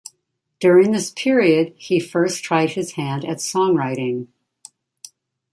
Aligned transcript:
During 0.59 0.93
this 0.93 1.11
period 1.11 1.75
he 1.77 1.99
first 1.99 2.43
tried 2.43 2.71
his 2.71 2.93
hand 2.93 3.23
at 3.23 3.37
songwriting. 3.37 4.29